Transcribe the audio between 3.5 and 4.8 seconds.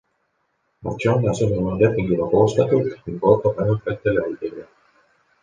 ainult Vetteli allkirja.